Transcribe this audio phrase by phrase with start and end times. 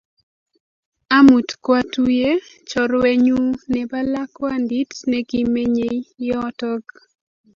[1.17, 2.29] Amut kwatuye
[2.69, 3.39] chorwennyu
[3.71, 6.85] nepo lakwandit nekimenyei yotok